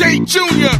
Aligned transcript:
Jay 0.00 0.18
Jr. 0.24 0.79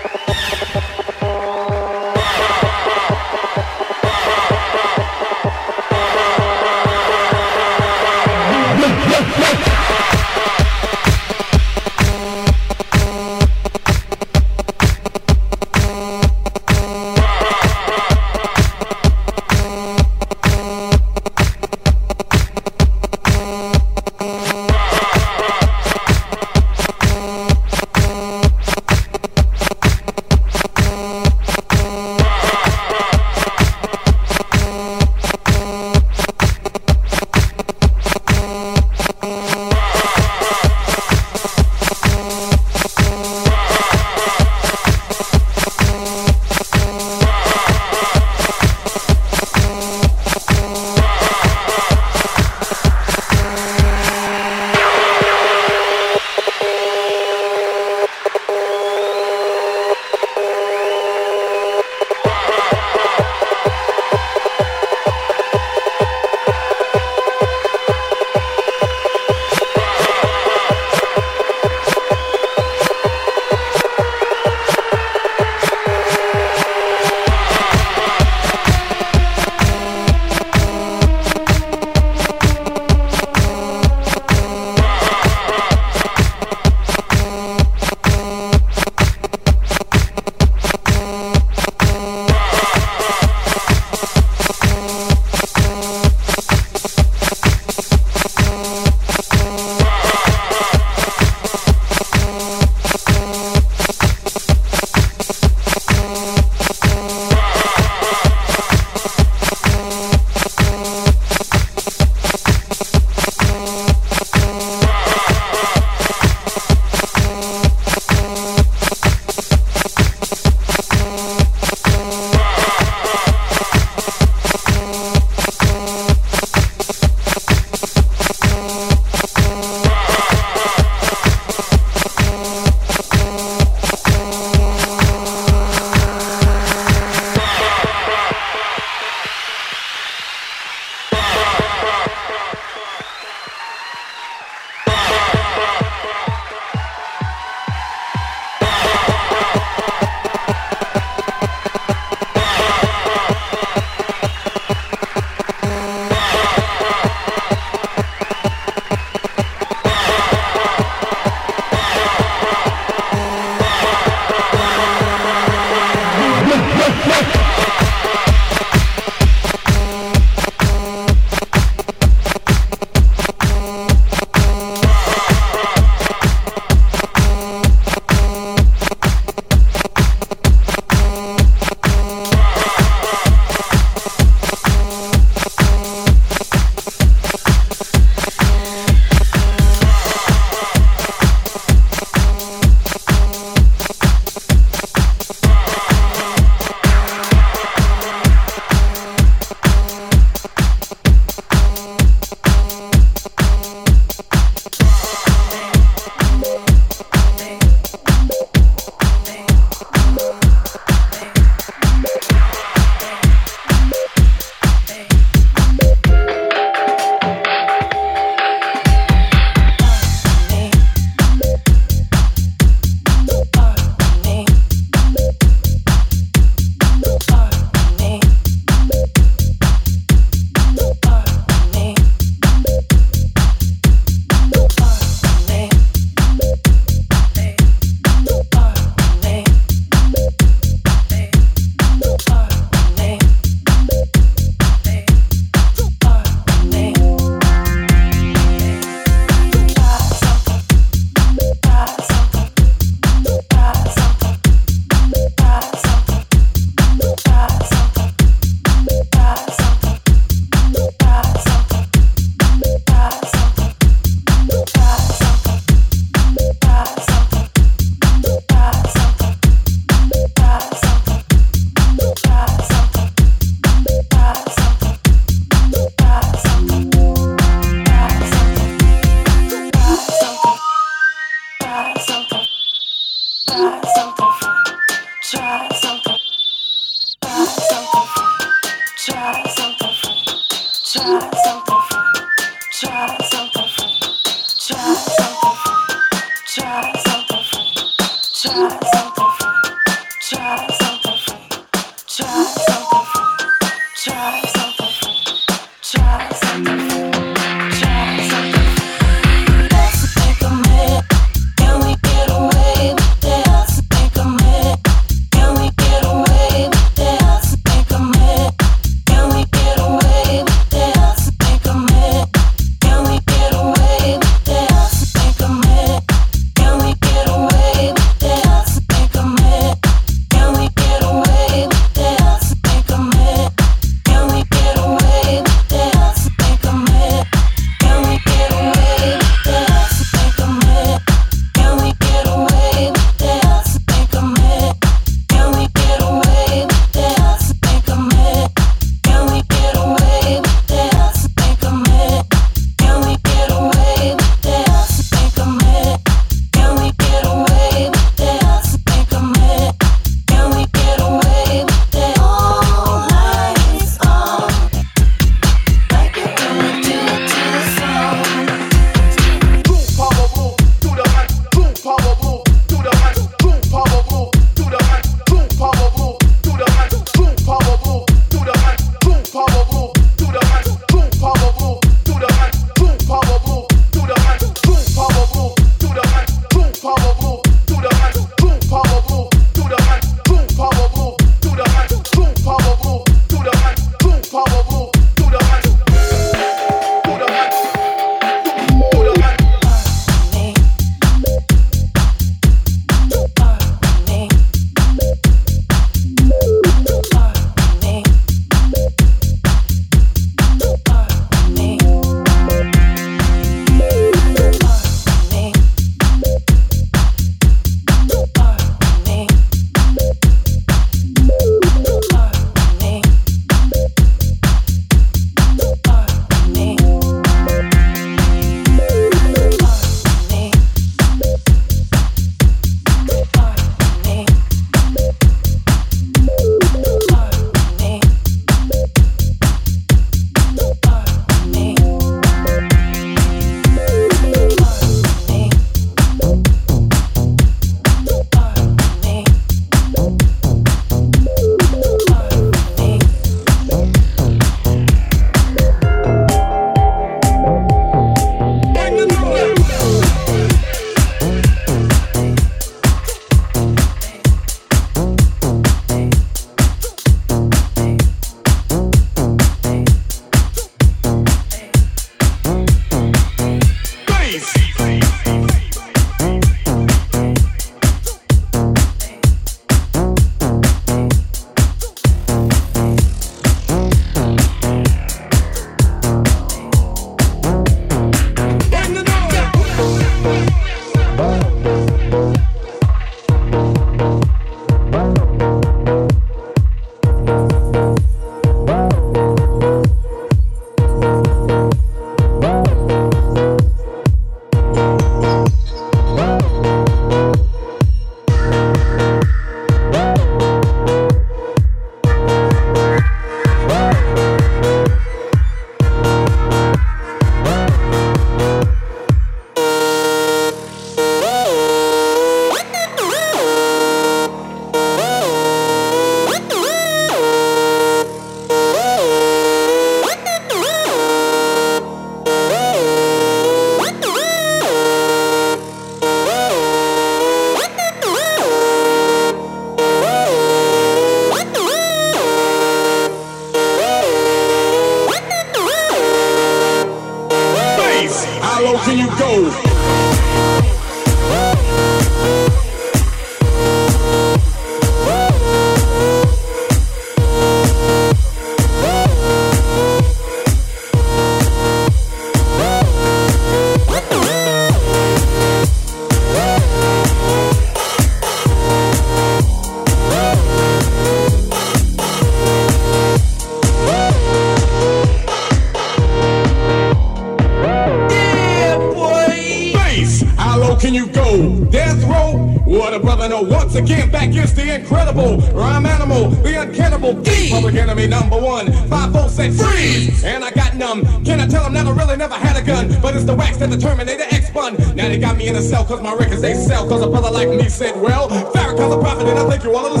in 595.51 595.57
a 595.57 595.61
cell 595.61 595.83
cause 595.83 596.01
my 596.01 596.13
records 596.13 596.41
they 596.41 596.53
sell 596.53 596.87
cause 596.87 597.01
a 597.01 597.07
brother 597.07 597.29
like 597.29 597.49
me 597.49 597.67
said 597.67 597.99
well 597.99 598.29
Farrakhan's 598.29 598.93
a 598.95 598.99
prophet 598.99 599.27
and 599.27 599.37
I 599.37 599.49
think 599.49 599.63
you 599.65 599.75
all 599.75 600.00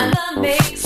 I 0.00 0.08
love 0.08 0.40
me. 0.40 0.79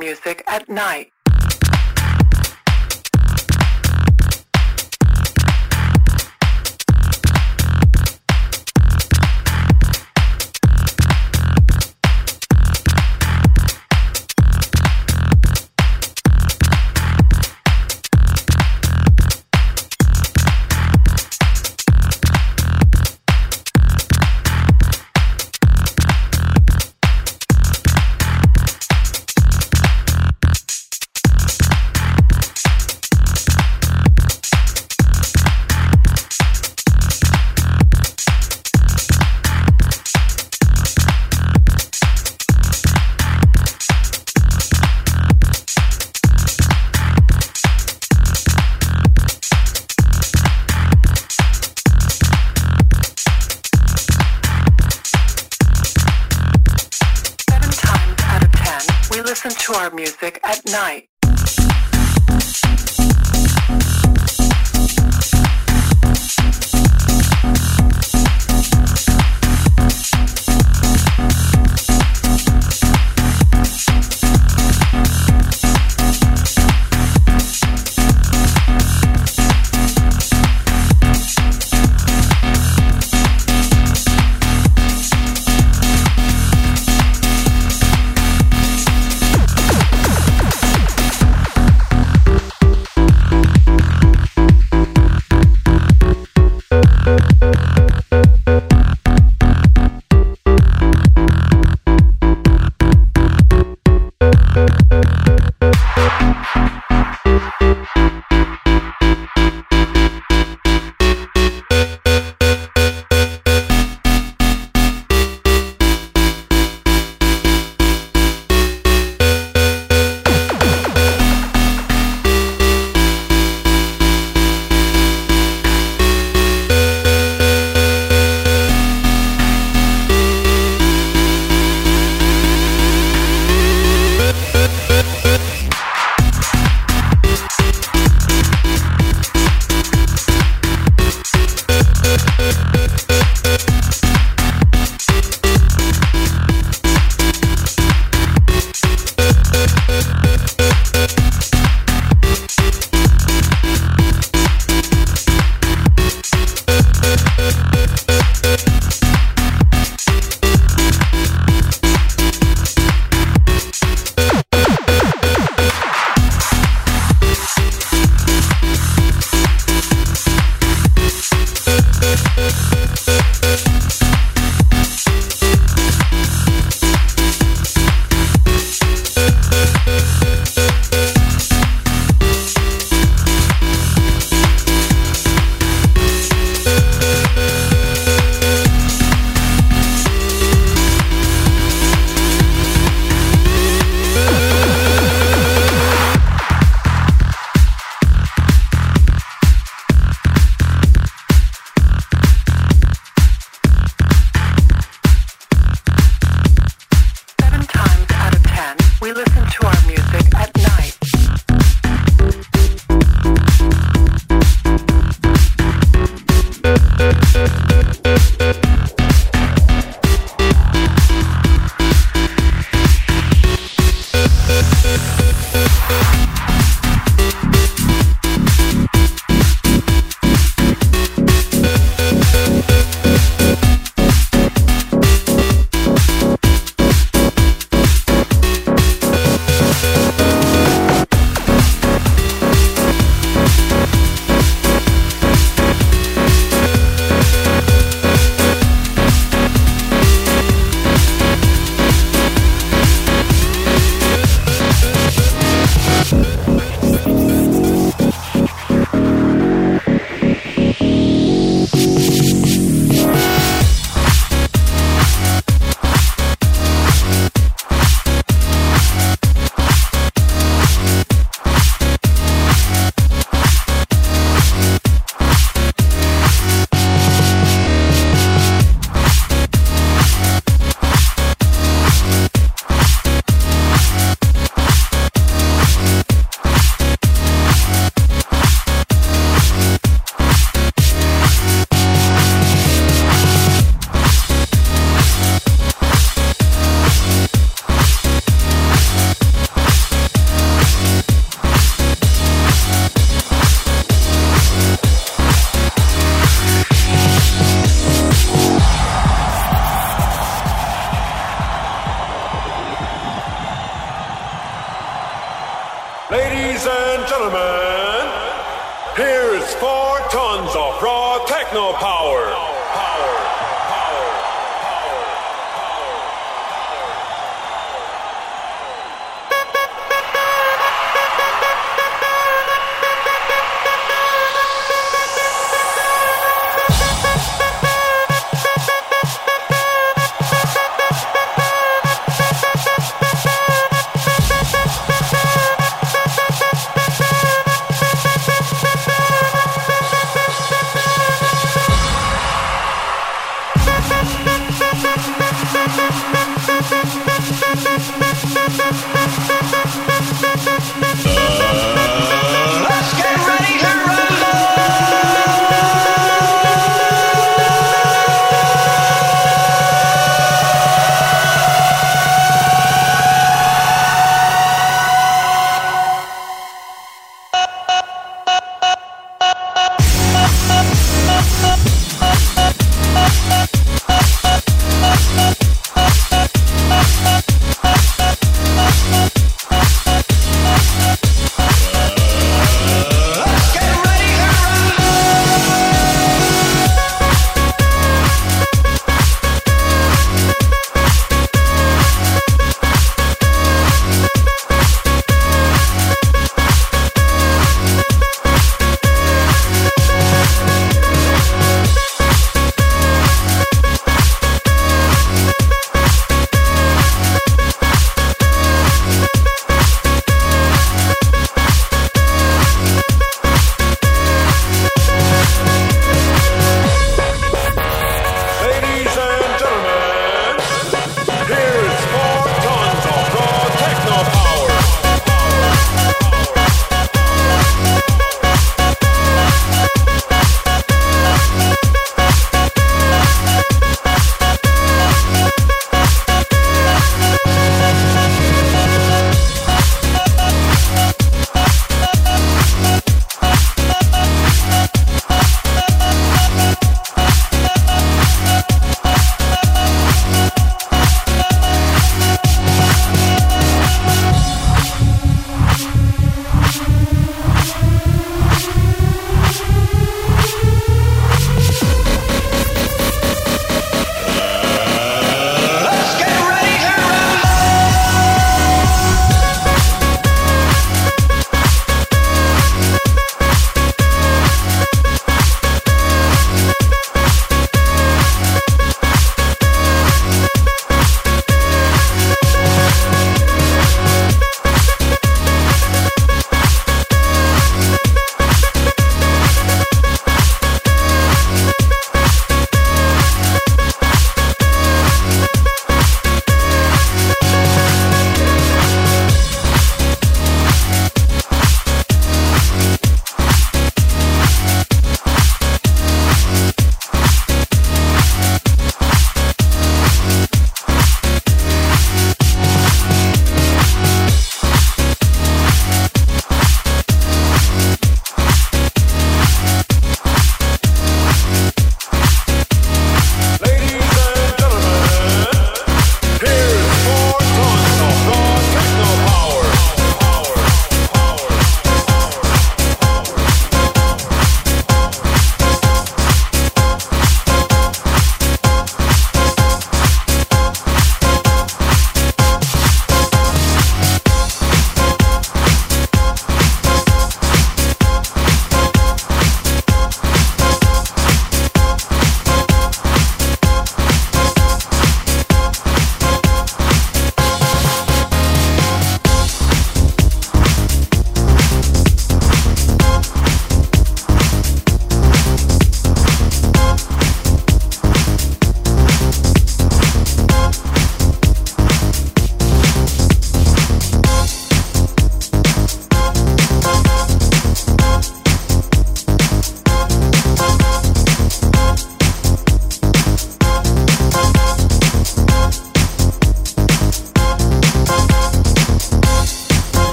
Music 0.00 0.42
at 0.46 0.68
night. 0.68 1.12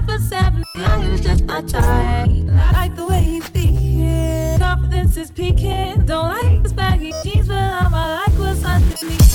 Five 0.00 0.20
foot 0.20 0.20
seven 0.20 0.64
who's 1.02 1.20
just 1.20 1.44
my 1.44 1.62
type. 1.62 1.82
I 1.82 2.72
like 2.72 2.96
the 2.96 3.06
way 3.06 3.22
he 3.22 3.40
speaks. 3.40 4.58
Confidence 4.62 5.16
is 5.16 5.30
peaking. 5.30 6.04
Don't 6.06 6.28
like 6.28 6.62
his 6.62 6.72
baggy 6.72 7.12
jeans, 7.22 7.48
but 7.48 7.56
I'ma 7.56 8.22
like 8.26 8.38
what's 8.38 8.64
underneath 8.64 9.29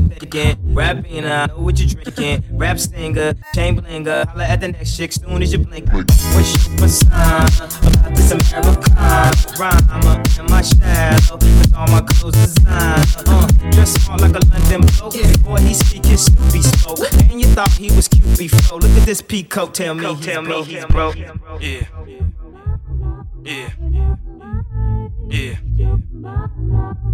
what 0.00 0.10
you're 0.10 0.18
thinking. 0.18 0.74
Rapping, 0.74 1.24
I 1.24 1.46
know 1.46 1.58
what 1.58 1.78
you're 1.78 1.88
drinking. 1.88 2.44
Rap 2.56 2.78
stinger, 2.78 3.34
chain 3.54 3.80
blinger. 3.80 4.26
Holla 4.26 4.44
at 4.44 4.60
the 4.60 4.68
next 4.68 4.96
chick 4.96 5.12
soon 5.12 5.42
as 5.42 5.52
you 5.52 5.58
blink. 5.58 5.92
Wish 5.92 6.66
you 6.66 6.82
was 6.82 7.00
sign 7.00 7.46
about 7.92 8.14
this 8.14 8.30
Americana 8.32 9.32
rhyme 9.58 10.24
in 10.38 10.46
my 10.46 10.62
shadow. 10.62 11.38
Cause 11.38 11.72
all 11.74 11.86
my 11.88 12.00
clothes 12.00 12.34
design. 12.34 13.04
Uh, 13.26 13.70
dress 13.70 13.92
smart 14.04 14.20
like 14.20 14.34
a 14.34 14.46
London 14.46 14.80
bloke. 14.98 15.12
Before 15.12 15.58
he 15.58 15.74
speak, 15.74 16.06
his 16.06 16.26
suit 16.26 16.52
bespoke. 16.52 17.12
And 17.30 17.40
you 17.40 17.46
thought 17.48 17.72
he 17.72 17.90
was 17.94 18.08
cute 18.08 18.38
before. 18.38 18.78
Look 18.78 18.90
at 18.90 19.06
this 19.06 19.22
peacoat, 19.22 19.72
tell 19.74 19.94
me 19.94 20.14
he's 20.14 20.26
broke. 20.36 20.66
He's 20.66 20.84
broke. 20.86 21.16
Yeah. 21.16 21.86
Yeah. 23.44 23.70
Yeah. 25.28 25.58
Yeah. 25.76 25.96
Uh. 26.26 26.48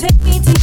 take 0.00 0.22
me 0.22 0.40
to 0.40 0.59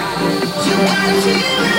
Thank 0.00 1.77